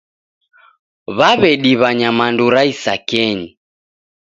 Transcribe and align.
Wawediwa 1.17 1.89
nyamandu 1.99 2.45
ra 2.53 2.61
isakenyi 2.71 3.49